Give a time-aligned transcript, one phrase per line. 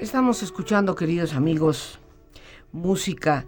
[0.00, 1.98] Estamos escuchando, queridos amigos,
[2.72, 3.44] música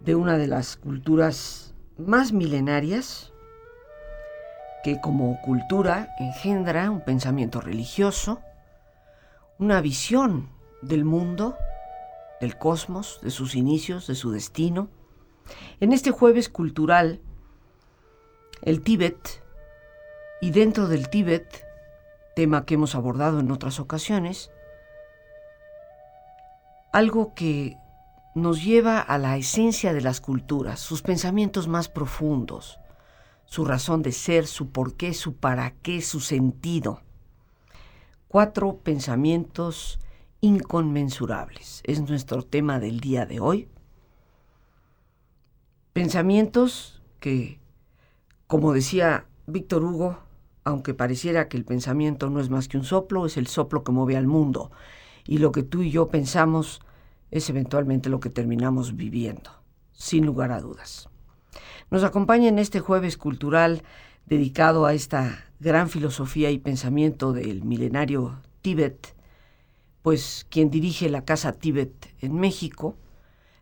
[0.00, 3.32] de una de las culturas más milenarias
[4.82, 8.40] que como cultura engendra un pensamiento religioso,
[9.60, 10.48] una visión
[10.80, 11.56] del mundo,
[12.40, 14.88] del cosmos, de sus inicios, de su destino.
[15.78, 17.20] En este jueves cultural,
[18.62, 19.40] el Tíbet,
[20.40, 21.64] y dentro del Tíbet,
[22.34, 24.50] tema que hemos abordado en otras ocasiones,
[26.92, 27.78] algo que
[28.34, 32.78] nos lleva a la esencia de las culturas, sus pensamientos más profundos,
[33.46, 37.00] su razón de ser, su por qué, su para qué, su sentido.
[38.28, 39.98] Cuatro pensamientos
[40.40, 41.82] inconmensurables.
[41.84, 43.68] Es nuestro tema del día de hoy.
[45.92, 47.60] Pensamientos que,
[48.46, 50.18] como decía Víctor Hugo,
[50.64, 53.92] aunque pareciera que el pensamiento no es más que un soplo, es el soplo que
[53.92, 54.70] mueve al mundo
[55.26, 56.80] y lo que tú y yo pensamos
[57.30, 59.50] es eventualmente lo que terminamos viviendo,
[59.92, 61.08] sin lugar a dudas.
[61.90, 63.82] Nos acompaña en este jueves cultural
[64.26, 69.14] dedicado a esta gran filosofía y pensamiento del milenario Tíbet,
[70.02, 72.96] pues quien dirige la Casa Tíbet en México,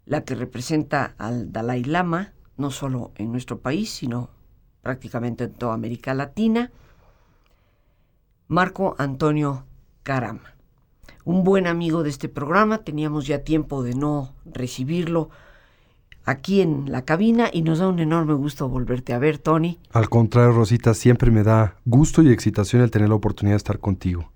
[0.06, 4.30] la que representa al Dalai Lama, no solo en nuestro país, sino
[4.82, 6.72] prácticamente en toda América Latina,
[8.48, 9.64] Marco Antonio
[10.02, 10.59] Carama
[11.24, 12.78] un buen amigo de este programa.
[12.78, 15.30] Teníamos ya tiempo de no recibirlo
[16.24, 19.78] aquí en la cabina y nos da un enorme gusto volverte a ver, Tony.
[19.92, 23.78] Al contrario, Rosita, siempre me da gusto y excitación el tener la oportunidad de estar
[23.78, 24.30] contigo.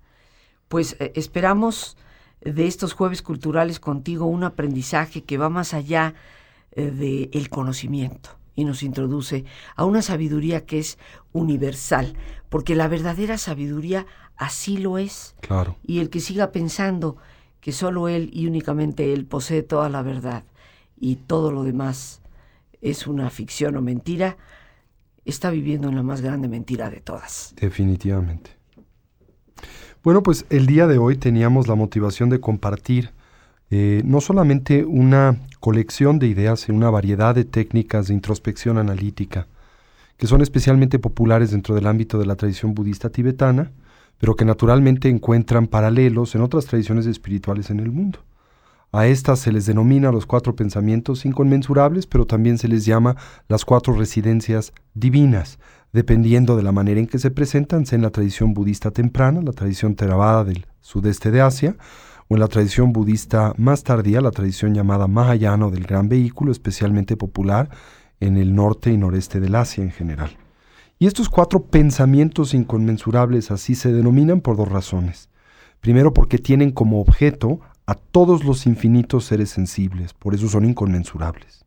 [0.67, 1.97] Pues eh, esperamos
[2.41, 6.13] de estos jueves culturales contigo un aprendizaje que va más allá
[6.71, 10.97] eh, del conocimiento y nos introduce a una sabiduría que es
[11.33, 12.15] universal,
[12.49, 14.05] porque la verdadera sabiduría
[14.37, 15.35] así lo es.
[15.41, 15.77] Claro.
[15.83, 17.17] Y el que siga pensando
[17.61, 20.43] que solo él y únicamente él posee toda la verdad
[20.99, 22.21] y todo lo demás
[22.81, 24.37] es una ficción o mentira,
[25.25, 27.53] está viviendo en la más grande mentira de todas.
[27.59, 28.51] Definitivamente.
[30.03, 33.09] Bueno, pues el día de hoy teníamos la motivación de compartir
[33.71, 39.47] eh, no solamente una colección de ideas, sino una variedad de técnicas de introspección analítica,
[40.17, 43.71] que son especialmente populares dentro del ámbito de la tradición budista tibetana,
[44.25, 48.17] pero que naturalmente encuentran paralelos en otras tradiciones espirituales en el mundo.
[48.91, 53.65] A estas se les denomina los cuatro pensamientos inconmensurables, pero también se les llama las
[53.65, 55.59] cuatro residencias divinas,
[55.93, 59.51] dependiendo de la manera en que se presentan, sea en la tradición budista temprana, la
[59.51, 61.75] tradición Theravada del sudeste de Asia,
[62.27, 67.15] o en la tradición budista más tardía, la tradición llamada Mahayana del gran vehículo, especialmente
[67.15, 67.69] popular
[68.19, 70.35] en el norte y noreste del Asia en general.
[70.97, 75.29] Y estos cuatro pensamientos inconmensurables así se denominan por dos razones.
[75.81, 81.65] Primero porque tienen como objeto a todos los infinitos seres sensibles, por eso son inconmensurables.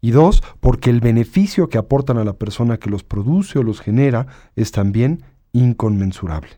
[0.00, 3.80] Y dos, porque el beneficio que aportan a la persona que los produce o los
[3.80, 5.22] genera es también
[5.52, 6.50] inconmensurable.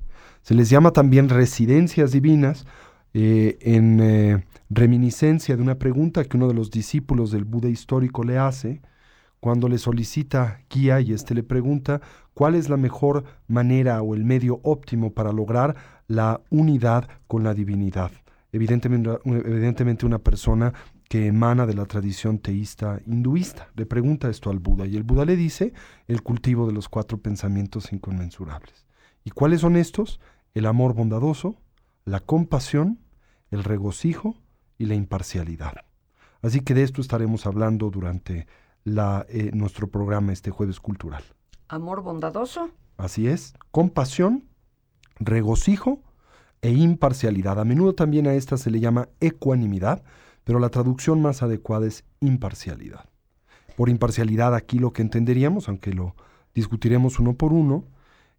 [0.43, 2.67] Se les llama también residencias divinas
[3.15, 8.25] eh, en eh, reminiscencia de una pregunta que uno de los discípulos del Buda histórico
[8.25, 8.81] le hace,
[9.41, 12.01] cuando le solicita guía y éste le pregunta
[12.35, 15.77] cuál es la mejor manera o el medio óptimo para lograr
[16.09, 18.11] la unidad con la divinidad.
[18.53, 20.73] Evidentemente, evidentemente una persona
[21.09, 23.69] que emana de la tradición teísta hinduista.
[23.77, 25.73] Le pregunta esto al Buda y el Buda le dice
[26.09, 28.87] el cultivo de los cuatro pensamientos inconmensurables.
[29.25, 30.21] ¿Y cuáles son estos?
[30.55, 31.57] El amor bondadoso,
[32.05, 33.01] la compasión,
[33.51, 34.37] el regocijo
[34.79, 35.75] y la imparcialidad.
[36.43, 38.47] Así que de esto estaremos hablando durante
[38.87, 41.25] la, eh, nuestro programa este jueves cultural.
[41.69, 42.71] Amor bondadoso.
[42.97, 44.45] Así es, compasión,
[45.19, 46.01] regocijo
[46.63, 47.59] e imparcialidad.
[47.59, 50.05] A menudo también a esta se le llama ecuanimidad,
[50.45, 53.11] pero la traducción más adecuada es imparcialidad.
[53.77, 56.15] Por imparcialidad aquí lo que entenderíamos, aunque lo
[56.55, 57.89] discutiremos uno por uno,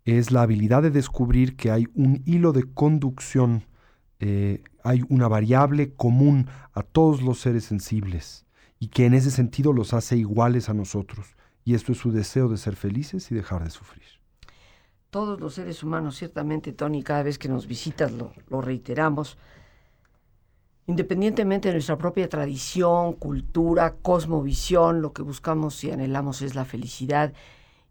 [0.05, 3.65] es la habilidad de descubrir que hay un hilo de conducción,
[4.19, 8.46] eh, hay una variable común a todos los seres sensibles
[8.79, 11.35] y que en ese sentido los hace iguales a nosotros.
[11.63, 14.05] Y esto es su deseo de ser felices y dejar de sufrir.
[15.09, 19.37] Todos los seres humanos, ciertamente, Tony, cada vez que nos visitas lo, lo reiteramos,
[20.85, 27.33] independientemente de nuestra propia tradición, cultura, cosmovisión, lo que buscamos y anhelamos es la felicidad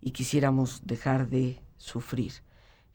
[0.00, 2.32] y quisiéramos dejar de sufrir.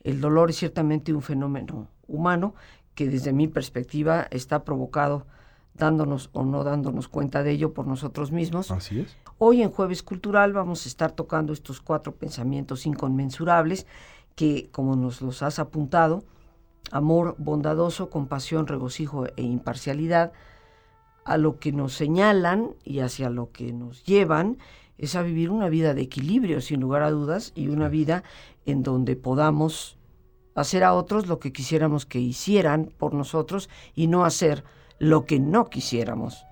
[0.03, 2.55] El dolor es ciertamente un fenómeno humano
[2.95, 5.27] que desde mi perspectiva está provocado
[5.73, 8.71] dándonos o no dándonos cuenta de ello por nosotros mismos.
[8.71, 9.18] Así es.
[9.38, 13.88] Hoy en Jueves Cultural vamos a estar tocando estos cuatro pensamientos inconmensurables
[14.35, 16.23] que, como nos los has apuntado,
[16.91, 20.31] amor bondadoso, compasión, regocijo e imparcialidad,
[21.23, 24.57] a lo que nos señalan y hacia lo que nos llevan
[24.97, 28.24] es a vivir una vida de equilibrio, sin lugar a dudas, y una vida
[28.65, 29.97] en donde podamos
[30.53, 34.63] hacer a otros lo que quisiéramos que hicieran por nosotros y no hacer
[35.01, 36.45] lo que no quisiéramos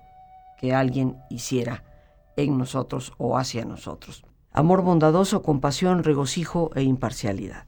[0.58, 1.84] que alguien hiciera
[2.34, 4.24] en nosotros o hacia nosotros.
[4.50, 7.66] Amor bondadoso, compasión, regocijo e imparcialidad.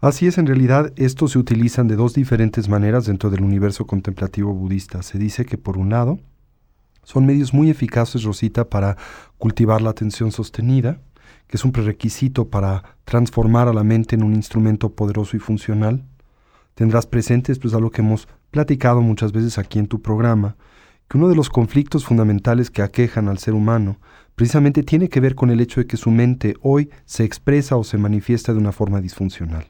[0.00, 4.52] Así es, en realidad estos se utilizan de dos diferentes maneras dentro del universo contemplativo
[4.52, 5.04] budista.
[5.04, 6.18] Se dice que por un lado
[7.04, 8.96] son medios muy eficaces, Rosita, para
[9.38, 11.00] cultivar la atención sostenida,
[11.46, 16.04] que es un prerequisito para transformar a la mente en un instrumento poderoso y funcional.
[16.74, 20.56] Tendrás presente, esto es algo que hemos platicado muchas veces aquí en tu programa,
[21.08, 23.98] que uno de los conflictos fundamentales que aquejan al ser humano
[24.34, 27.84] precisamente tiene que ver con el hecho de que su mente hoy se expresa o
[27.84, 29.66] se manifiesta de una forma disfuncional.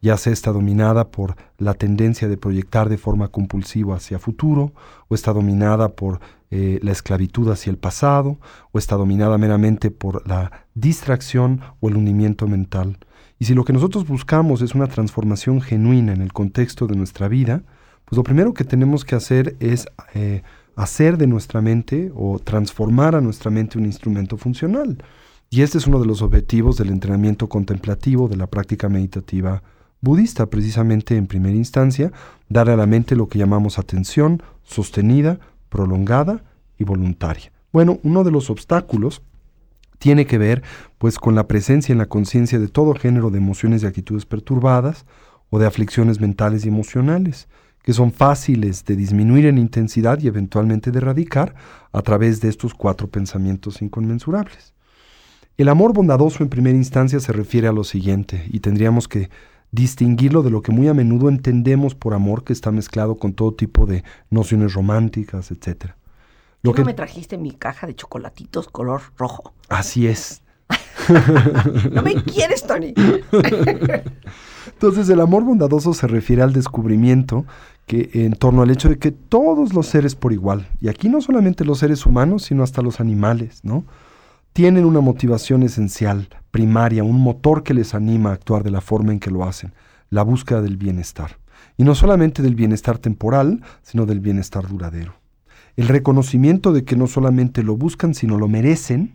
[0.00, 4.72] Ya sea está dominada por la tendencia de proyectar de forma compulsiva hacia futuro,
[5.06, 6.18] o está dominada por
[6.50, 8.38] eh, la esclavitud hacia el pasado,
[8.72, 12.98] o está dominada meramente por la distracción o el hundimiento mental.
[13.38, 17.28] Y si lo que nosotros buscamos es una transformación genuina en el contexto de nuestra
[17.28, 17.62] vida,
[18.12, 20.42] pues lo primero que tenemos que hacer es eh,
[20.76, 25.02] hacer de nuestra mente o transformar a nuestra mente un instrumento funcional.
[25.48, 29.62] Y este es uno de los objetivos del entrenamiento contemplativo, de la práctica meditativa
[30.02, 32.12] budista, precisamente en primera instancia,
[32.50, 36.44] dar a la mente lo que llamamos atención sostenida, prolongada
[36.76, 37.50] y voluntaria.
[37.72, 39.22] Bueno, uno de los obstáculos
[39.98, 40.62] tiene que ver
[40.98, 45.06] pues con la presencia en la conciencia de todo género de emociones y actitudes perturbadas
[45.48, 47.48] o de aflicciones mentales y emocionales
[47.82, 51.54] que son fáciles de disminuir en intensidad y eventualmente de erradicar
[51.92, 54.72] a través de estos cuatro pensamientos inconmensurables.
[55.58, 59.28] El amor bondadoso en primera instancia se refiere a lo siguiente, y tendríamos que
[59.70, 63.54] distinguirlo de lo que muy a menudo entendemos por amor, que está mezclado con todo
[63.54, 65.92] tipo de nociones románticas, etc.
[66.62, 66.82] Lo que...
[66.82, 69.52] no me trajiste mi caja de chocolatitos color rojo?
[69.68, 70.42] Así es.
[71.90, 72.94] no me quieres, Tony.
[74.66, 77.44] Entonces el amor bondadoso se refiere al descubrimiento
[77.86, 81.20] que en torno al hecho de que todos los seres por igual, y aquí no
[81.20, 83.84] solamente los seres humanos, sino hasta los animales, ¿no?
[84.52, 89.12] Tienen una motivación esencial, primaria, un motor que les anima a actuar de la forma
[89.12, 89.72] en que lo hacen,
[90.10, 91.38] la búsqueda del bienestar.
[91.76, 95.14] Y no solamente del bienestar temporal, sino del bienestar duradero.
[95.76, 99.14] El reconocimiento de que no solamente lo buscan, sino lo merecen,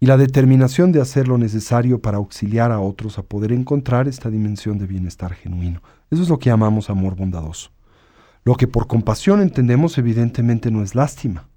[0.00, 4.30] y la determinación de hacer lo necesario para auxiliar a otros a poder encontrar esta
[4.30, 5.82] dimensión de bienestar genuino.
[6.10, 7.70] Eso es lo que llamamos amor bondadoso.
[8.44, 11.48] Lo que por compasión entendemos evidentemente no es lástima,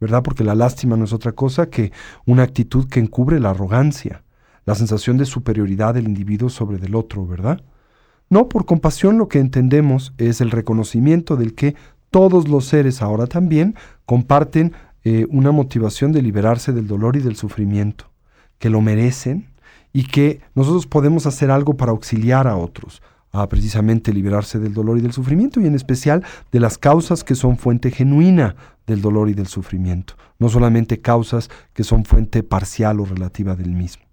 [0.00, 0.22] ¿verdad?
[0.22, 1.92] Porque la lástima no es otra cosa que
[2.24, 4.24] una actitud que encubre la arrogancia,
[4.64, 7.60] la sensación de superioridad del individuo sobre del otro, ¿verdad?
[8.30, 11.76] No, por compasión lo que entendemos es el reconocimiento del que
[12.10, 13.74] todos los seres ahora también
[14.06, 14.72] comparten
[15.04, 18.10] eh, una motivación de liberarse del dolor y del sufrimiento,
[18.58, 19.48] que lo merecen
[19.92, 23.02] y que nosotros podemos hacer algo para auxiliar a otros,
[23.32, 27.34] a precisamente liberarse del dolor y del sufrimiento y en especial de las causas que
[27.34, 33.00] son fuente genuina del dolor y del sufrimiento, no solamente causas que son fuente parcial
[33.00, 34.04] o relativa del mismo.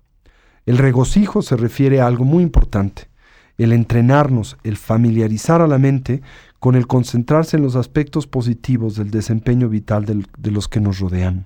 [0.65, 3.09] El regocijo se refiere a algo muy importante,
[3.57, 6.21] el entrenarnos, el familiarizar a la mente
[6.67, 11.45] con el concentrarse en los aspectos positivos del desempeño vital de los que nos rodean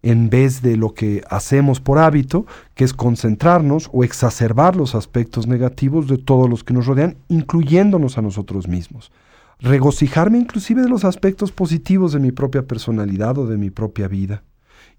[0.00, 2.46] en vez de lo que hacemos por hábito,
[2.76, 8.16] que es concentrarnos o exacerbar los aspectos negativos de todos los que nos rodean, incluyéndonos
[8.16, 9.10] a nosotros mismos.
[9.58, 14.44] Regocijarme inclusive de los aspectos positivos de mi propia personalidad o de mi propia vida.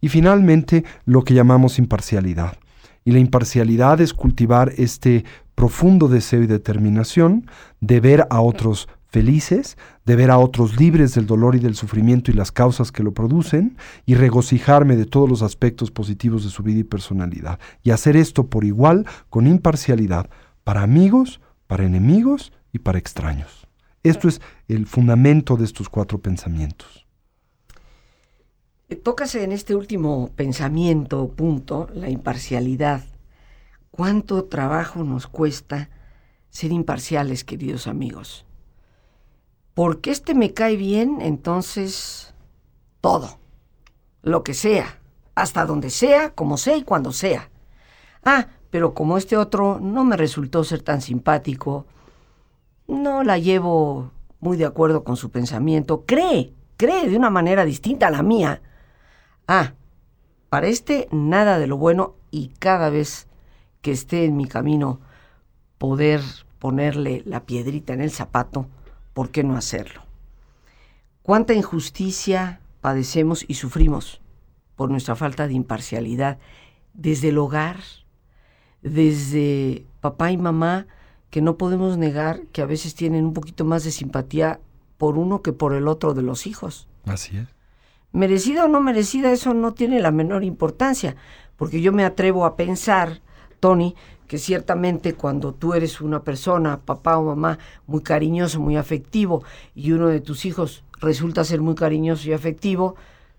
[0.02, 2.58] Y finalmente, lo que llamamos imparcialidad.
[3.06, 5.24] Y la imparcialidad es cultivar este
[5.56, 7.48] profundo deseo y determinación
[7.80, 12.31] de ver a otros felices, de ver a otros libres del dolor y del sufrimiento
[12.31, 16.63] y las causas que lo producen, y regocijarme de todos los aspectos positivos de su
[16.63, 20.29] vida y personalidad, y hacer esto por igual, con imparcialidad,
[20.65, 23.69] para amigos, para enemigos y para extraños.
[24.03, 27.07] Esto es el fundamento de estos cuatro pensamientos.
[29.01, 33.01] Tócase en este último pensamiento, punto, la imparcialidad.
[33.91, 35.89] ¿Cuánto trabajo nos cuesta
[36.50, 38.45] ser imparciales, queridos amigos?
[39.75, 42.34] Porque este me cae bien, entonces
[43.01, 43.38] todo,
[44.24, 45.00] lo que sea,
[45.36, 47.51] hasta donde sea, como sea y cuando sea.
[48.24, 51.86] Ah, pero como este otro no me resultó ser tan simpático,
[52.88, 58.08] no la llevo muy de acuerdo con su pensamiento, cree, cree de una manera distinta
[58.08, 58.62] a la mía,
[59.48, 59.74] Ah,
[60.50, 63.27] para este nada de lo bueno y cada vez
[63.82, 65.00] que esté en mi camino
[65.77, 66.22] poder
[66.58, 68.65] ponerle la piedrita en el zapato,
[69.15, 70.03] ¿por qué no hacerlo?
[71.24, 74.22] ¿Cuánta injusticia padecemos y sufrimos
[74.75, 76.38] por nuestra falta de imparcialidad
[76.93, 77.79] desde el hogar,
[78.84, 80.86] desde papá y mamá,
[81.31, 84.60] que no podemos negar que a veces tienen un poquito más de simpatía
[85.00, 86.88] por uno que por el otro de los hijos?
[87.05, 87.55] Así es
[88.15, 91.17] merecida o no merecida, eso no tiene la menor importancia,
[91.57, 93.22] porque yo me atrevo a pensar,
[93.60, 93.93] Tony,
[94.27, 99.91] que ciertamente cuando tú eres una persona, papá o mamá, muy cariñoso, muy afectivo, y
[99.91, 102.96] uno de tus hijos resulta ser muy cariñoso y afectivo,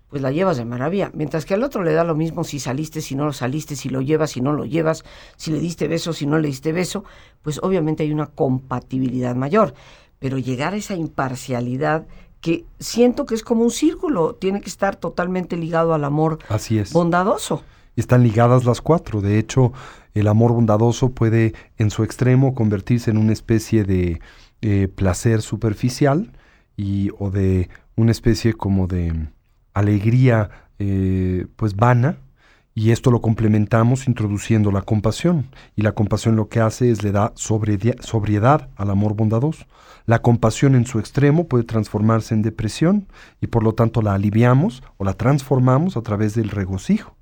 [0.09, 1.11] pues la llevas de maravilla.
[1.13, 3.89] Mientras que al otro le da lo mismo si saliste, si no lo saliste, si
[3.89, 5.03] lo llevas, si no lo llevas,
[5.35, 7.03] si le diste beso, si no le diste beso,
[7.41, 9.73] pues obviamente hay una compatibilidad mayor.
[10.19, 12.07] Pero llegar a esa imparcialidad
[12.41, 16.79] que siento que es como un círculo, tiene que estar totalmente ligado al amor Así
[16.79, 16.93] es.
[16.93, 17.63] bondadoso.
[17.97, 19.19] Están ligadas las cuatro.
[19.21, 19.73] De hecho,
[20.13, 24.21] el amor bondadoso puede en su extremo convertirse en una especie de
[24.61, 26.31] eh, placer superficial
[26.77, 29.27] y, o de una especie como de
[29.73, 30.49] alegría
[30.79, 32.19] eh, pues vana,
[32.77, 35.49] y esto lo complementamos introduciendo la compasión.
[35.75, 39.65] Y la compasión lo que hace es le da sobriedad al amor bondadoso.
[40.05, 43.07] La compasión en su extremo puede transformarse en depresión
[43.41, 47.16] y por lo tanto la aliviamos o la transformamos a través del regocijo.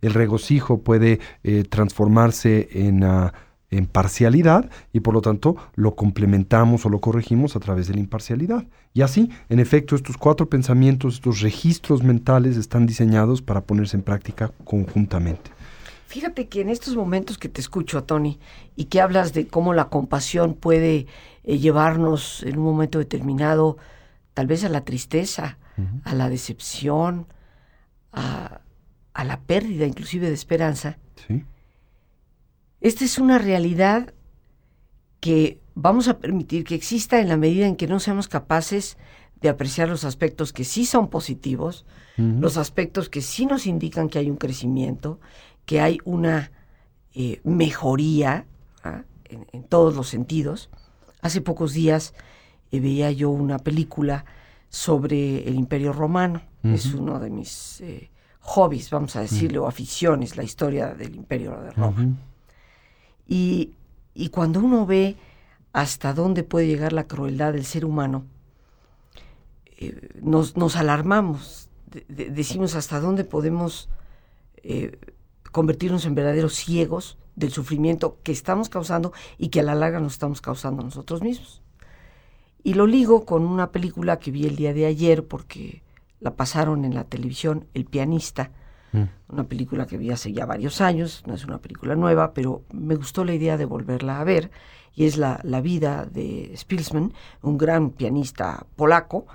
[0.00, 3.32] El regocijo puede eh, transformarse en, ah,
[3.70, 8.00] en parcialidad y por lo tanto lo complementamos o lo corregimos a través de la
[8.00, 8.64] imparcialidad.
[8.94, 14.02] Y así, en efecto, estos cuatro pensamientos, estos registros mentales están diseñados para ponerse en
[14.02, 15.50] práctica conjuntamente.
[16.06, 18.38] Fíjate que en estos momentos que te escucho, Tony,
[18.76, 21.06] y que hablas de cómo la compasión puede
[21.44, 23.76] eh, llevarnos en un momento determinado,
[24.32, 25.58] tal vez a la tristeza,
[26.04, 27.26] a la decepción,
[28.10, 28.37] a,
[29.18, 30.98] a, la pérdida inclusive de esperanza.
[31.26, 31.44] ¿Sí?
[32.80, 34.14] Esta es una realidad
[35.20, 38.96] que vamos a permitir que exista en la medida en que no seamos capaces
[39.40, 44.18] de apreciar los aspectos que sí son positivos, los aspectos que sí nos indican que
[44.18, 45.20] hay un crecimiento,
[45.66, 46.50] que hay una
[47.14, 48.44] eh, mejoría
[48.82, 49.04] ¿ah?
[49.26, 50.68] en, todos los sentidos.
[51.20, 52.14] Hace pocos días
[52.72, 54.24] eh, veía yo una película
[54.68, 56.42] sobre el Imperio Romano.
[56.64, 58.10] Es uno de mis eh,
[58.48, 62.16] hobbies, vamos a decirlo, o aficiones, la historia del Imperio de Roma.
[63.26, 63.74] y,
[64.30, 65.16] cuando uno ve
[65.72, 68.24] hasta dónde puede llegar la crueldad del ser humano,
[70.20, 71.68] nos, nos, alarmamos,
[72.08, 73.88] decimos hasta dónde podemos
[75.52, 80.14] convertirnos en verdaderos ciegos del sufrimiento que estamos causando y que a la larga nos
[80.14, 81.62] estamos causando nosotros mismos.
[82.64, 85.82] Y lo ligo con una película que vi el día de ayer porque
[86.20, 88.50] la pasaron en la televisión, El pianista,
[88.92, 89.02] mm.
[89.28, 92.96] una película que vi hace ya varios años, no es una película nueva, pero me
[92.96, 94.50] gustó la idea de volverla a ver,
[94.94, 99.26] y es la, la vida de Spilsman, un gran pianista polaco,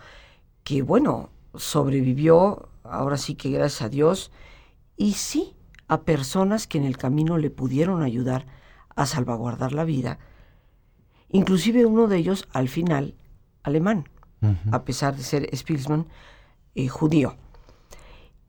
[0.64, 4.32] que bueno, sobrevivió, ahora sí que gracias a Dios,
[4.98, 5.56] y sí,
[5.88, 8.46] a personas que en el camino le pudieron ayudar
[8.96, 10.20] a salvaguardar la vida,
[11.30, 13.16] inclusive uno de ellos al final
[13.64, 14.10] alemán,
[14.72, 16.06] a pesar de ser Spielman
[16.76, 17.36] eh, judío.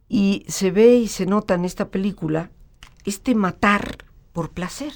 [0.09, 2.51] Y se ve y se nota en esta película
[3.05, 3.99] este matar
[4.33, 4.93] por placer,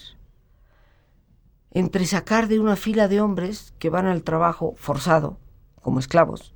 [1.70, 5.38] entre sacar de una fila de hombres que van al trabajo forzado,
[5.82, 6.54] como esclavos,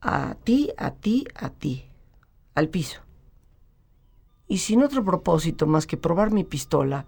[0.00, 1.90] a ti, a ti, a ti,
[2.54, 3.02] al piso
[4.52, 7.06] y sin otro propósito más que probar mi pistola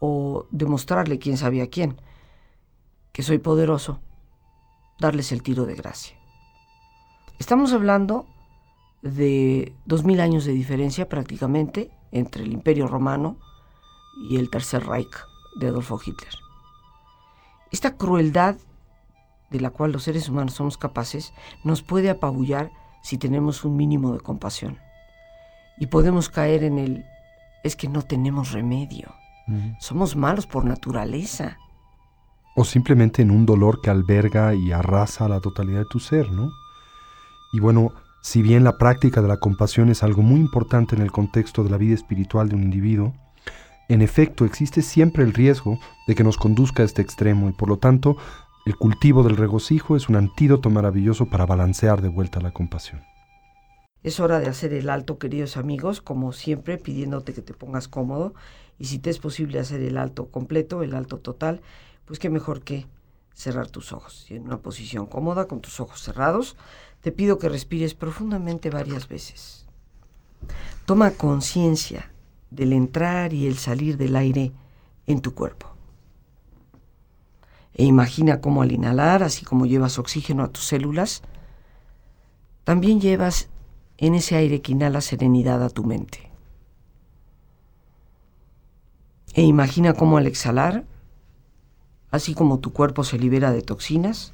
[0.00, 1.98] o demostrarle quién sabía quién,
[3.10, 4.00] que soy poderoso,
[5.00, 6.17] darles el tiro de gracia.
[7.38, 8.26] Estamos hablando
[9.02, 13.36] de dos mil años de diferencia prácticamente entre el Imperio Romano
[14.28, 15.16] y el Tercer Reich
[15.60, 16.34] de Adolfo Hitler.
[17.70, 18.56] Esta crueldad
[19.50, 21.32] de la cual los seres humanos somos capaces,
[21.64, 22.70] nos puede apabullar
[23.02, 24.78] si tenemos un mínimo de compasión.
[25.78, 27.04] Y podemos caer en el,
[27.64, 29.14] es que no tenemos remedio.
[29.80, 31.56] Somos malos por naturaleza.
[32.54, 36.50] O simplemente en un dolor que alberga y arrasa la totalidad de tu ser, ¿no?
[37.52, 41.12] Y bueno, si bien la práctica de la compasión es algo muy importante en el
[41.12, 43.14] contexto de la vida espiritual de un individuo,
[43.88, 47.68] en efecto existe siempre el riesgo de que nos conduzca a este extremo y por
[47.68, 48.16] lo tanto
[48.66, 53.00] el cultivo del regocijo es un antídoto maravilloso para balancear de vuelta la compasión.
[54.02, 58.34] Es hora de hacer el alto, queridos amigos, como siempre, pidiéndote que te pongas cómodo
[58.78, 61.62] y si te es posible hacer el alto completo, el alto total,
[62.04, 62.86] pues qué mejor que
[63.32, 64.30] cerrar tus ojos.
[64.30, 66.56] Y en una posición cómoda, con tus ojos cerrados,
[67.00, 69.66] te pido que respires profundamente varias veces.
[70.84, 72.10] Toma conciencia
[72.50, 74.52] del entrar y el salir del aire
[75.06, 75.68] en tu cuerpo.
[77.74, 81.22] E imagina cómo al inhalar, así como llevas oxígeno a tus células,
[82.64, 83.48] también llevas
[83.98, 86.30] en ese aire que inhala serenidad a tu mente.
[89.34, 90.84] E imagina cómo al exhalar,
[92.10, 94.32] así como tu cuerpo se libera de toxinas,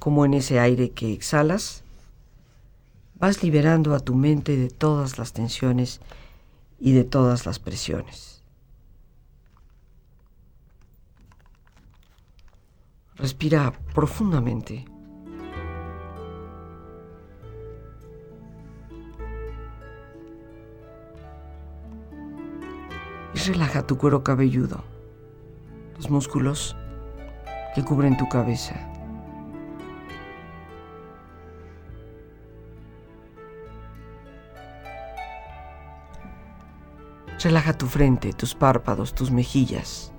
[0.00, 1.84] como en ese aire que exhalas,
[3.16, 6.00] vas liberando a tu mente de todas las tensiones
[6.80, 8.42] y de todas las presiones.
[13.16, 14.86] Respira profundamente.
[23.34, 24.82] Y relaja tu cuero cabelludo,
[25.96, 26.74] los músculos
[27.74, 28.89] que cubren tu cabeza.
[37.42, 40.12] Relaja tu frente, tus párpados, tus mejillas,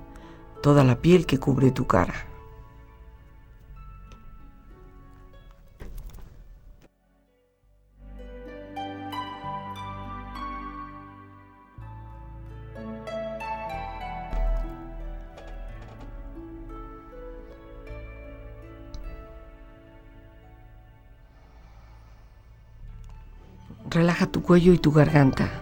[0.60, 2.14] toda la piel que cubre tu cara.
[23.88, 25.61] Relaja tu cuello y tu garganta.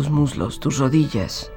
[0.00, 1.52] Tus muslos, tus rodillas,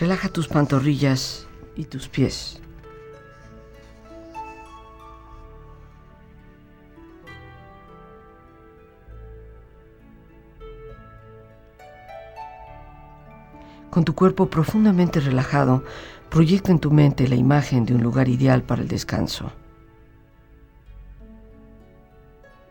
[0.00, 2.61] Relaja tus pantorrillas y tus pies.
[13.92, 15.84] Con tu cuerpo profundamente relajado,
[16.30, 19.52] proyecta en tu mente la imagen de un lugar ideal para el descanso.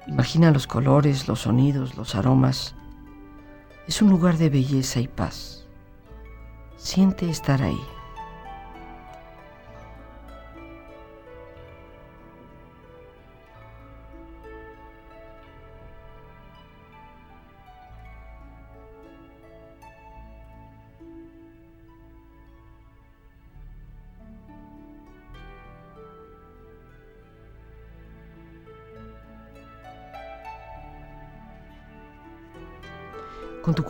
[0.07, 2.73] Imagina los colores, los sonidos, los aromas.
[3.87, 5.67] Es un lugar de belleza y paz.
[6.75, 7.79] Siente estar ahí.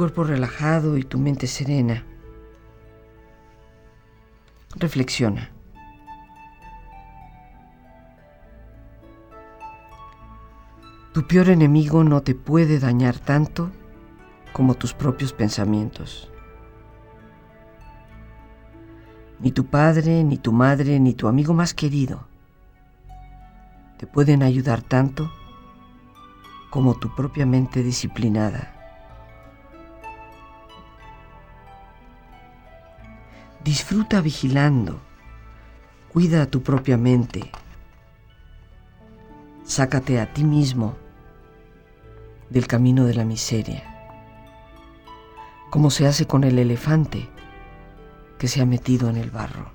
[0.01, 2.03] Cuerpo relajado y tu mente serena.
[4.75, 5.51] Reflexiona.
[11.13, 13.69] Tu peor enemigo no te puede dañar tanto
[14.53, 16.31] como tus propios pensamientos.
[19.39, 22.27] Ni tu padre, ni tu madre, ni tu amigo más querido
[23.99, 25.31] te pueden ayudar tanto
[26.71, 28.80] como tu propia mente disciplinada.
[33.63, 34.99] Disfruta vigilando,
[36.11, 37.51] cuida tu propia mente,
[39.63, 40.97] sácate a ti mismo
[42.49, 43.83] del camino de la miseria,
[45.69, 47.29] como se hace con el elefante
[48.39, 49.71] que se ha metido en el barro.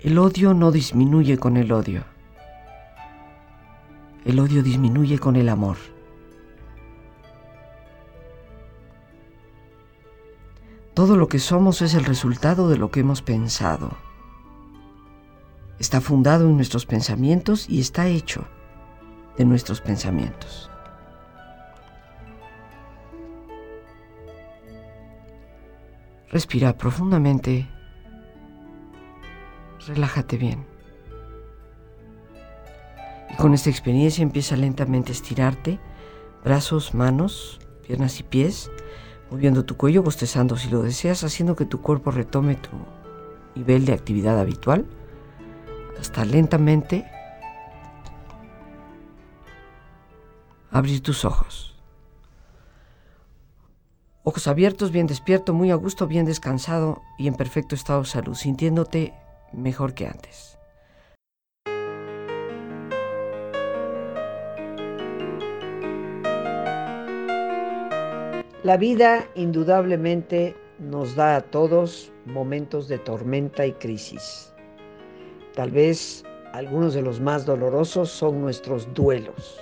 [0.00, 2.02] El odio no disminuye con el odio.
[4.24, 5.91] El odio disminuye con el amor.
[10.94, 13.96] Todo lo que somos es el resultado de lo que hemos pensado.
[15.78, 18.44] Está fundado en nuestros pensamientos y está hecho
[19.38, 20.70] de nuestros pensamientos.
[26.30, 27.68] Respira profundamente.
[29.86, 30.66] Relájate bien.
[33.30, 35.80] Y con esta experiencia empieza lentamente a estirarte,
[36.44, 38.70] brazos, manos, piernas y pies,
[39.32, 42.68] moviendo tu cuello, bostezando si lo deseas, haciendo que tu cuerpo retome tu
[43.54, 44.84] nivel de actividad habitual,
[45.98, 47.06] hasta lentamente
[50.70, 51.74] abrir tus ojos.
[54.22, 58.34] Ojos abiertos, bien despierto, muy a gusto, bien descansado y en perfecto estado de salud,
[58.34, 59.14] sintiéndote
[59.54, 60.58] mejor que antes.
[68.64, 74.54] La vida indudablemente nos da a todos momentos de tormenta y crisis.
[75.56, 76.22] Tal vez
[76.52, 79.58] algunos de los más dolorosos son nuestros duelos.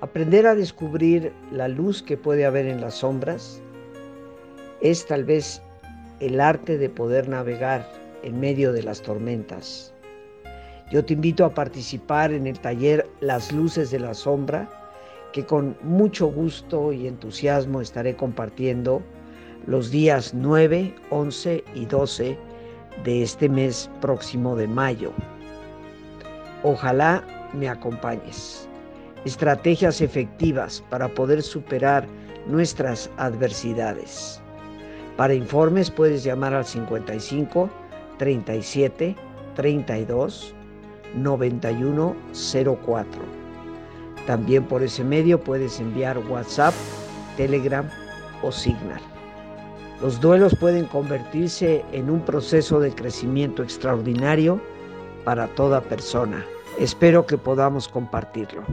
[0.00, 3.60] Aprender a descubrir la luz que puede haber en las sombras
[4.80, 5.60] es tal vez
[6.20, 7.86] el arte de poder navegar
[8.22, 9.92] en medio de las tormentas.
[10.90, 14.66] Yo te invito a participar en el taller Las luces de la sombra
[15.36, 19.02] que con mucho gusto y entusiasmo estaré compartiendo
[19.66, 22.38] los días 9, 11 y 12
[23.04, 25.12] de este mes próximo de mayo.
[26.62, 27.22] Ojalá
[27.52, 28.66] me acompañes.
[29.26, 32.06] Estrategias efectivas para poder superar
[32.46, 34.40] nuestras adversidades.
[35.18, 37.68] Para informes puedes llamar al 55
[38.16, 39.14] 37
[39.54, 40.54] 32
[41.14, 43.35] 91 04.
[44.26, 46.74] También por ese medio puedes enviar WhatsApp,
[47.36, 47.88] Telegram
[48.42, 49.00] o Signal.
[50.02, 54.60] Los duelos pueden convertirse en un proceso de crecimiento extraordinario
[55.24, 56.44] para toda persona.
[56.78, 58.64] Espero que podamos compartirlo.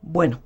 [0.00, 0.40] Bueno,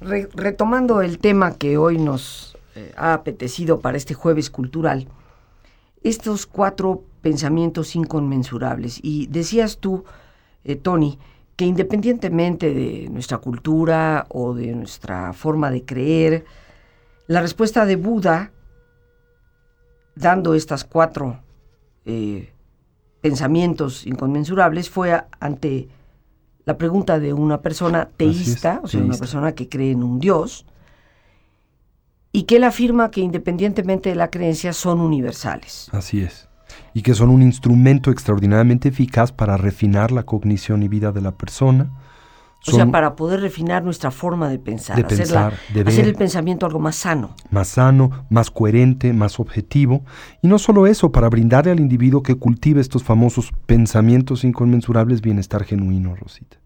[0.00, 5.08] retomando el tema que hoy nos eh, ha apetecido para este jueves cultural,
[6.02, 8.98] estos cuatro pensamientos inconmensurables.
[9.02, 10.04] Y decías tú,
[10.64, 11.18] eh, Tony,
[11.56, 16.44] que independientemente de nuestra cultura o de nuestra forma de creer,
[17.26, 18.52] la respuesta de Buda,
[20.14, 21.40] dando estas cuatro
[22.04, 22.52] eh,
[23.20, 25.88] pensamientos inconmensurables, fue ante
[26.64, 30.66] la pregunta de una persona teísta, o sea, una persona que cree en un Dios,
[32.32, 35.88] y que él afirma que independientemente de la creencia son universales.
[35.92, 36.48] Así es.
[36.94, 41.32] Y que son un instrumento extraordinariamente eficaz para refinar la cognición y vida de la
[41.32, 41.90] persona.
[42.66, 46.64] o sea, para poder refinar nuestra forma de pensar, de pensar de hacer el pensamiento
[46.64, 47.34] algo más sano.
[47.50, 50.02] Más sano, más coherente, más objetivo.
[50.40, 55.64] Y no solo eso, para brindarle al individuo que cultive estos famosos pensamientos inconmensurables bienestar
[55.64, 56.61] genuino, Rosita.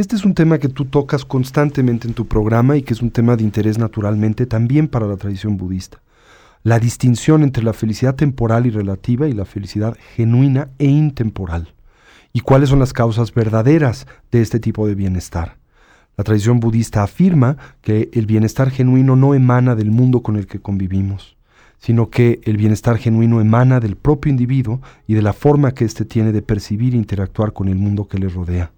[0.00, 3.10] Este es un tema que tú tocas constantemente en tu programa y que es un
[3.10, 6.00] tema de interés naturalmente también para la tradición budista.
[6.62, 11.74] La distinción entre la felicidad temporal y relativa y la felicidad genuina e intemporal.
[12.32, 15.58] Y cuáles son las causas verdaderas de este tipo de bienestar.
[16.16, 20.60] La tradición budista afirma que el bienestar genuino no emana del mundo con el que
[20.60, 21.36] convivimos,
[21.78, 26.06] sino que el bienestar genuino emana del propio individuo y de la forma que éste
[26.06, 28.72] tiene de percibir e interactuar con el mundo que le rodea.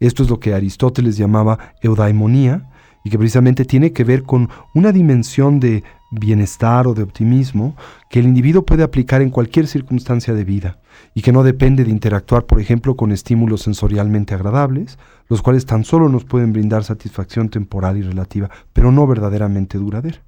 [0.00, 2.70] Esto es lo que Aristóteles llamaba eudaimonía
[3.04, 7.76] y que precisamente tiene que ver con una dimensión de bienestar o de optimismo
[8.10, 10.78] que el individuo puede aplicar en cualquier circunstancia de vida
[11.14, 15.84] y que no depende de interactuar, por ejemplo, con estímulos sensorialmente agradables, los cuales tan
[15.84, 20.22] solo nos pueden brindar satisfacción temporal y relativa, pero no verdaderamente duradera.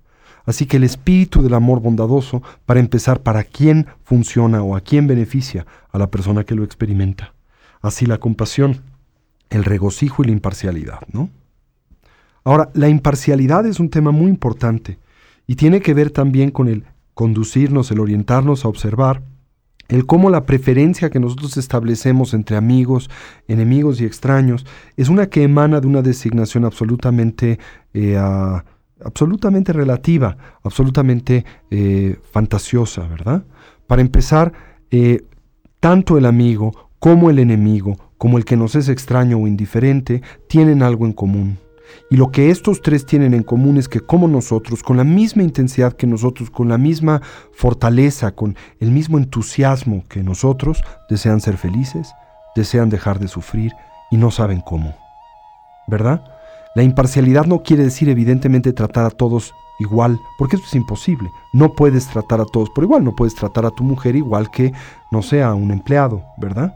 [0.44, 5.06] Así que el espíritu del amor bondadoso, para empezar, ¿para quién funciona o a quién
[5.06, 5.66] beneficia?
[5.92, 7.34] A la persona que lo experimenta.
[7.80, 8.82] Así la compasión,
[9.52, 11.30] el regocijo y la imparcialidad, ¿no?
[12.44, 14.98] Ahora, la imparcialidad es un tema muy importante
[15.46, 16.84] y tiene que ver también con el
[17.14, 19.22] conducirnos, el orientarnos a observar
[19.88, 23.10] el cómo la preferencia que nosotros establecemos entre amigos,
[23.46, 24.64] enemigos y extraños
[24.96, 27.58] es una que emana de una designación absolutamente,
[27.92, 28.16] eh,
[29.04, 33.44] absolutamente relativa, absolutamente eh, fantasiosa, ¿verdad?
[33.86, 34.54] Para empezar,
[34.90, 35.26] eh,
[35.78, 40.84] tanto el amigo como el enemigo, como el que nos es extraño o indiferente, tienen
[40.84, 41.58] algo en común.
[42.08, 45.42] Y lo que estos tres tienen en común es que como nosotros, con la misma
[45.42, 47.20] intensidad que nosotros, con la misma
[47.52, 52.14] fortaleza, con el mismo entusiasmo que nosotros, desean ser felices,
[52.54, 53.72] desean dejar de sufrir
[54.12, 54.94] y no saben cómo.
[55.88, 56.22] ¿Verdad?
[56.76, 61.28] La imparcialidad no quiere decir evidentemente tratar a todos igual, porque eso es imposible.
[61.52, 64.72] No puedes tratar a todos por igual, no puedes tratar a tu mujer igual que,
[65.10, 66.72] no sea, a un empleado, ¿verdad?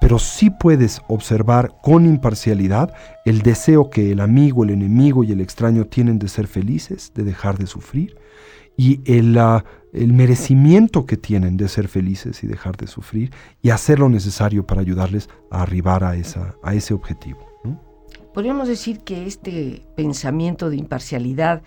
[0.00, 2.92] Pero sí puedes observar con imparcialidad
[3.24, 7.24] el deseo que el amigo, el enemigo y el extraño tienen de ser felices, de
[7.24, 8.16] dejar de sufrir,
[8.76, 13.70] y el, ah, el merecimiento que tienen de ser felices y dejar de sufrir, y
[13.70, 17.50] hacer lo necesario para ayudarles a arribar a, esa, a ese objetivo.
[18.32, 21.62] Podríamos decir que este pensamiento de imparcialidad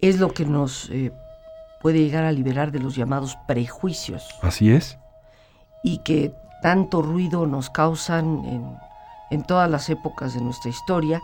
[0.00, 1.10] es lo que nos eh,
[1.82, 4.24] puede llegar a liberar de los llamados prejuicios.
[4.40, 4.98] Así es.
[5.82, 6.32] Y que
[6.66, 8.76] tanto ruido nos causan
[9.30, 11.22] en, todas las épocas de nuestra historia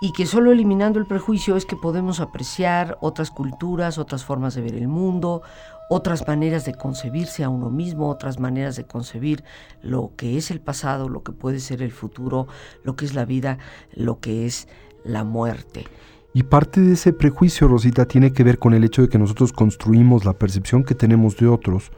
[0.00, 4.62] y que solo eliminando el prejuicio es que podemos apreciar otras culturas, otras formas de
[4.62, 5.42] ver el mundo,
[5.88, 9.44] otras maneras de concebirse a uno mismo, otras maneras de concebir
[9.80, 12.48] lo que es el pasado, lo que puede ser el futuro,
[12.82, 13.58] lo que es la vida,
[13.94, 14.66] lo que es
[15.04, 15.86] la muerte.
[16.34, 19.52] Y parte de ese prejuicio, Rosita, tiene que ver con el hecho de que nosotros
[19.52, 21.92] construimos la percepción que tenemos de otros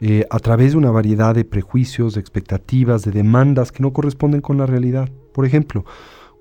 [0.00, 4.40] eh, a través de una variedad de prejuicios, de expectativas, de demandas que no corresponden
[4.40, 5.10] con la realidad.
[5.32, 5.84] Por ejemplo,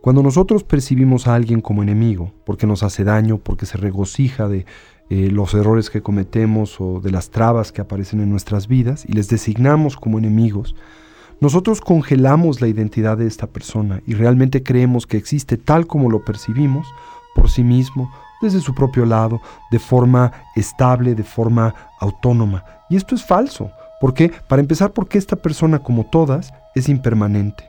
[0.02, 4.66] cuando nosotros percibimos a alguien como enemigo, porque nos hace daño, porque se regocija de
[5.10, 9.14] eh, los errores que cometemos o de las trabas que aparecen en nuestras vidas y
[9.14, 10.76] les designamos como enemigos,
[11.42, 16.24] nosotros congelamos la identidad de esta persona y realmente creemos que existe tal como lo
[16.24, 16.88] percibimos
[17.34, 18.12] por sí mismo
[18.42, 22.64] desde su propio lado, de forma estable, de forma autónoma.
[22.90, 23.72] Y esto es falso.
[24.00, 24.32] ¿Por qué?
[24.48, 27.66] Para empezar, porque esta persona, como todas, es impermanente.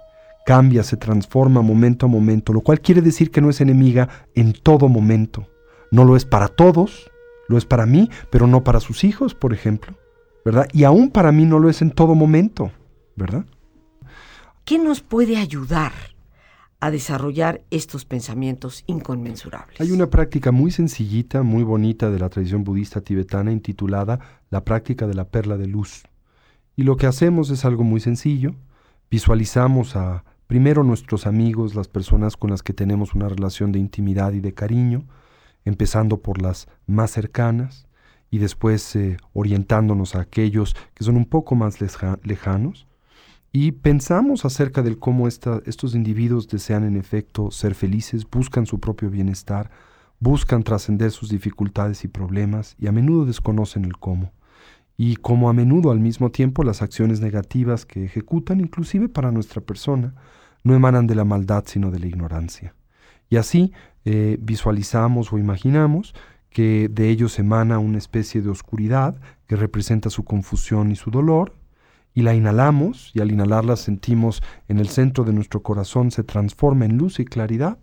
[0.46, 4.52] Cambia, se transforma momento a momento, lo cual quiere decir que no es enemiga en
[4.52, 5.46] todo momento.
[5.90, 7.10] No lo es para todos,
[7.48, 9.94] lo es para mí, pero no para sus hijos, por ejemplo.
[10.44, 10.68] ¿Verdad?
[10.72, 12.70] Y aún para mí no lo es en todo momento,
[13.16, 13.44] ¿verdad?
[14.64, 15.92] ¿Qué nos puede ayudar
[16.80, 19.80] a desarrollar estos pensamientos inconmensurables.
[19.80, 25.06] Hay una práctica muy sencillita, muy bonita de la tradición budista tibetana intitulada la práctica
[25.06, 26.04] de la perla de luz.
[26.76, 28.54] Y lo que hacemos es algo muy sencillo.
[29.10, 34.32] Visualizamos a primero nuestros amigos, las personas con las que tenemos una relación de intimidad
[34.32, 35.04] y de cariño,
[35.66, 37.86] empezando por las más cercanas
[38.30, 42.86] y después eh, orientándonos a aquellos que son un poco más lejanos
[43.52, 49.10] y pensamos acerca de cómo estos individuos desean en efecto ser felices, buscan su propio
[49.10, 49.70] bienestar,
[50.20, 54.32] buscan trascender sus dificultades y problemas y a menudo desconocen el cómo.
[54.96, 59.60] Y como a menudo al mismo tiempo las acciones negativas que ejecutan, inclusive para nuestra
[59.60, 60.14] persona,
[60.62, 62.74] no emanan de la maldad sino de la ignorancia.
[63.30, 63.72] Y así
[64.04, 66.14] eh, visualizamos o imaginamos
[66.50, 71.54] que de ellos emana una especie de oscuridad que representa su confusión y su dolor,
[72.14, 76.84] y la inhalamos y al inhalarla sentimos en el centro de nuestro corazón se transforma
[76.84, 77.78] en luz y claridad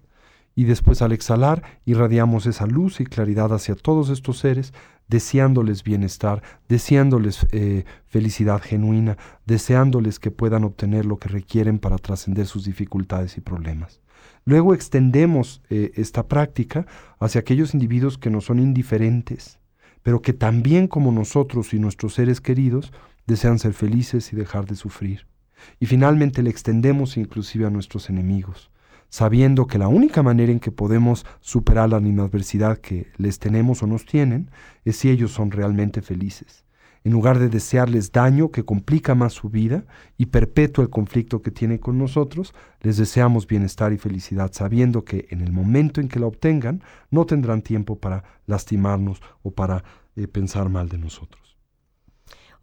[0.55, 4.73] y después al exhalar irradiamos esa luz y claridad hacia todos estos seres
[5.07, 12.45] deseándoles bienestar, deseándoles eh, felicidad genuina, deseándoles que puedan obtener lo que requieren para trascender
[12.45, 14.01] sus dificultades y problemas.
[14.45, 16.87] Luego extendemos eh, esta práctica
[17.19, 19.59] hacia aquellos individuos que nos son indiferentes,
[20.03, 22.91] pero que también como nosotros y nuestros seres queridos
[23.27, 25.27] desean ser felices y dejar de sufrir.
[25.79, 28.71] Y finalmente le extendemos inclusive a nuestros enemigos,
[29.09, 33.87] sabiendo que la única manera en que podemos superar la adversidad que les tenemos o
[33.87, 34.49] nos tienen
[34.85, 36.63] es si ellos son realmente felices.
[37.03, 39.85] en lugar de desearles daño que complica más su vida
[40.17, 45.25] y perpetúa el conflicto que tiene con nosotros, les deseamos bienestar y felicidad, sabiendo que
[45.29, 49.85] en el momento en que la obtengan, no tendrán tiempo para lastimarnos o para
[50.17, 51.46] eh, pensar mal de nosotros.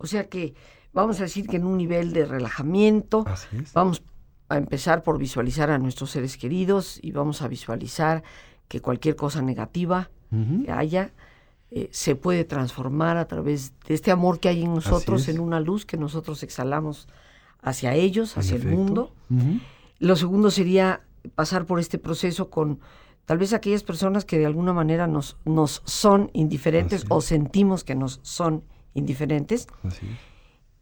[0.05, 0.55] O sea que
[0.93, 3.25] vamos a decir que en un nivel de relajamiento,
[3.73, 4.03] vamos
[4.51, 8.23] a empezar por visualizar a nuestros seres queridos y vamos a visualizar
[8.69, 10.11] que cualquier cosa negativa
[10.63, 11.15] que haya,
[11.71, 15.59] eh, se puede transformar a través de este amor que hay en nosotros, en una
[15.59, 17.09] luz que nosotros exhalamos
[17.63, 19.15] hacia ellos, hacia el mundo.
[20.01, 21.01] Lo segundo sería
[21.35, 22.81] pasar por este proceso con
[23.25, 27.95] tal vez aquellas personas que de alguna manera nos, nos son indiferentes o sentimos que
[27.95, 29.67] nos son indiferentes.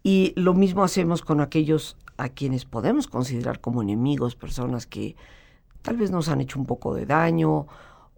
[0.03, 5.17] Y lo mismo hacemos con aquellos a quienes podemos considerar como enemigos, personas que
[5.83, 7.67] tal vez nos han hecho un poco de daño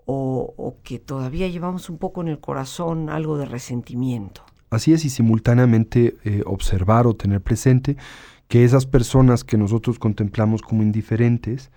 [0.07, 4.43] o, que todavía llevamos un poco en el corazón algo de resentimiento.
[4.71, 7.97] Así es, y simultáneamente eh, observar o tener presente
[8.49, 11.71] que esas personas que nosotros contemplamos como indiferentes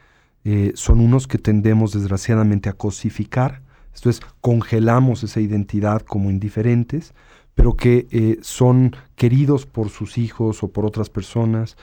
[0.43, 3.61] eh, son unos que tendemos desgraciadamente a cosificar,
[3.93, 7.13] esto es, congelamos esa identidad como indiferentes,
[7.57, 11.75] pero que eh, son queridos por sus hijos o por otras personas,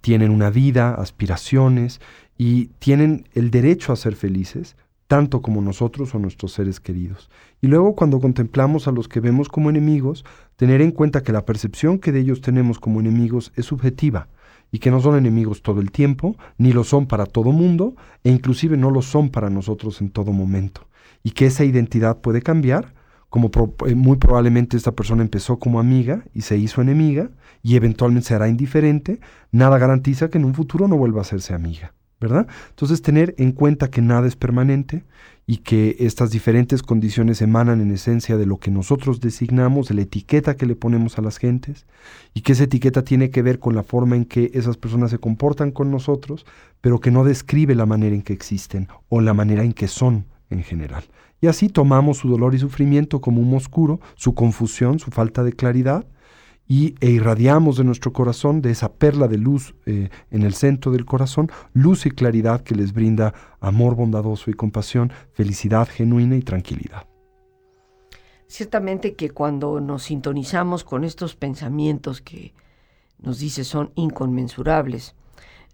[0.00, 2.00] tienen una vida, aspiraciones
[2.36, 4.76] y tienen el derecho a ser felices,
[5.06, 7.30] tanto como nosotros o nuestros seres queridos.
[7.60, 10.24] Y luego cuando contemplamos a los que vemos como enemigos,
[10.56, 14.28] tener en cuenta que la percepción que de ellos tenemos como enemigos es subjetiva
[14.72, 18.30] y que no son enemigos todo el tiempo, ni lo son para todo mundo, e
[18.30, 20.88] inclusive no lo son para nosotros en todo momento.
[21.22, 22.93] Y que esa identidad puede cambiar,
[23.34, 23.50] como
[23.88, 27.30] eh, muy probablemente esta persona empezó como amiga y se hizo enemiga,
[27.64, 29.18] y eventualmente será indiferente,
[29.50, 31.92] nada garantiza que en un futuro no vuelva a hacerse amiga.
[32.20, 32.46] ¿verdad?
[32.70, 35.02] Entonces tener en cuenta que nada es permanente
[35.48, 40.02] y que estas diferentes condiciones emanan en esencia de lo que nosotros designamos, de la
[40.02, 41.86] etiqueta que le ponemos a las gentes,
[42.34, 45.18] y que esa etiqueta tiene que ver con la forma en que esas personas se
[45.18, 46.46] comportan con nosotros,
[46.80, 50.24] pero que no describe la manera en que existen o la manera en que son
[50.50, 51.04] en general.
[51.40, 55.52] Y así tomamos su dolor y sufrimiento como un oscuro, su confusión, su falta de
[55.52, 56.06] claridad,
[56.66, 60.92] y, e irradiamos de nuestro corazón, de esa perla de luz eh, en el centro
[60.92, 66.42] del corazón, luz y claridad que les brinda amor bondadoso y compasión, felicidad genuina y
[66.42, 67.06] tranquilidad.
[68.46, 72.54] Ciertamente que cuando nos sintonizamos con estos pensamientos que
[73.18, 75.14] nos dice son inconmensurables,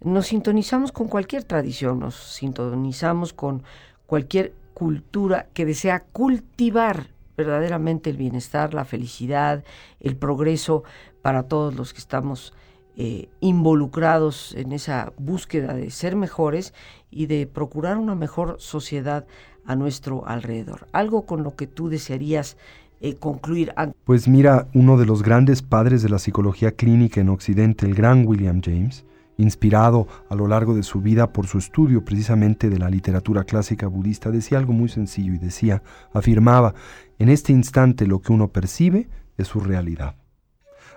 [0.03, 3.63] nos sintonizamos con cualquier tradición, nos sintonizamos con
[4.07, 9.63] cualquier cultura que desea cultivar verdaderamente el bienestar, la felicidad,
[9.99, 10.83] el progreso
[11.21, 12.51] para todos los que estamos
[12.97, 16.73] eh, involucrados en esa búsqueda de ser mejores
[17.11, 19.27] y de procurar una mejor sociedad
[19.67, 20.87] a nuestro alrededor.
[20.93, 22.57] Algo con lo que tú desearías
[23.01, 23.75] eh, concluir.
[24.03, 28.25] Pues mira, uno de los grandes padres de la psicología clínica en Occidente, el gran
[28.25, 29.05] William James,
[29.41, 33.87] inspirado a lo largo de su vida por su estudio precisamente de la literatura clásica
[33.87, 36.73] budista, decía algo muy sencillo y decía, afirmaba,
[37.19, 40.15] en este instante lo que uno percibe es su realidad.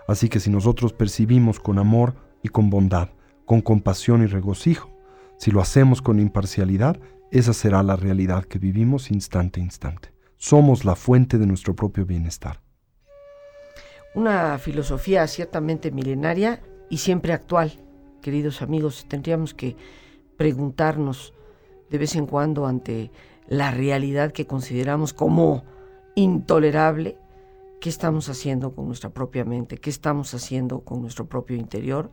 [0.07, 3.09] Así que si nosotros percibimos con amor y con bondad,
[3.46, 4.90] con compasión y regocijo,
[5.38, 6.98] si lo hacemos con imparcialidad,
[7.30, 10.12] esa será la realidad que vivimos instante a instante.
[10.37, 12.61] Somos la fuente de nuestro propio bienestar.
[14.14, 17.83] Una filosofía ciertamente milenaria y siempre actual
[18.24, 19.76] queridos amigos, tendríamos que
[20.38, 21.34] preguntarnos
[21.90, 23.10] de vez en cuando ante
[23.48, 25.62] la realidad que consideramos como
[26.14, 27.18] intolerable,
[27.82, 32.10] qué estamos haciendo con nuestra propia mente, qué estamos haciendo con nuestro propio interior,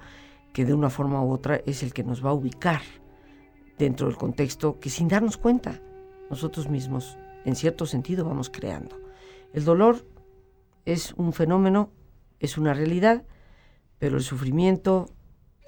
[0.52, 2.82] que de una forma u otra es el que nos va a ubicar
[3.80, 5.80] dentro del contexto que sin darnos cuenta
[6.30, 8.98] nosotros mismos en cierto sentido vamos creando.
[9.54, 10.06] El dolor
[10.84, 11.90] es un fenómeno,
[12.42, 13.24] es una realidad,
[13.98, 15.06] pero el sufrimiento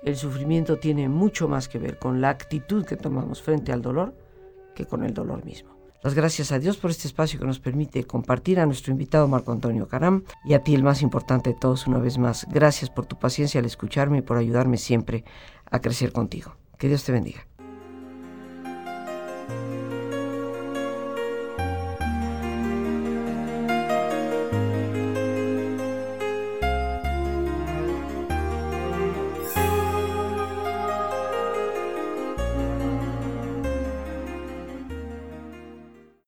[0.06, 4.14] el sufrimiento tiene mucho más que ver con la actitud que tomamos frente al dolor
[4.76, 5.74] que con el dolor mismo.
[6.04, 9.54] Las gracias a Dios por este espacio que nos permite compartir a nuestro invitado Marco
[9.54, 12.46] Antonio Caram y a ti el más importante de todos una vez más.
[12.50, 15.24] Gracias por tu paciencia al escucharme y por ayudarme siempre
[15.72, 16.56] a crecer contigo.
[16.78, 17.48] Que Dios te bendiga.